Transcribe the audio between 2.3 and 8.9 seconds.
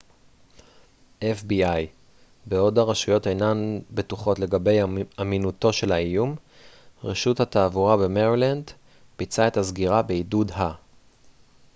בעוד הרשויות אינן בטוחות לגבי אמינותו של האיום רשות התעבורה במרילנד